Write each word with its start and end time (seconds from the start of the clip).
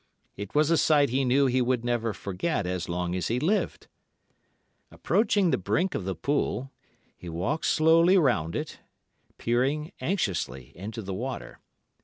It 0.35 0.55
was 0.55 0.71
a 0.71 0.79
sight 0.79 1.11
he 1.11 1.23
knew 1.23 1.45
he 1.45 1.61
would 1.61 1.85
never 1.85 2.11
forget 2.11 2.65
as 2.65 2.89
long 2.89 3.13
as 3.13 3.27
he 3.27 3.39
lived. 3.39 3.85
"Approaching 4.89 5.51
the 5.51 5.59
brink 5.59 5.93
of 5.93 6.05
the 6.05 6.15
pool, 6.15 6.71
he 7.15 7.29
walked 7.29 7.65
slowly 7.67 8.17
round 8.17 8.55
it, 8.55 8.79
peering 9.37 9.91
anxiously 10.01 10.75
into 10.75 11.03
the 11.03 11.13
water. 11.13 11.59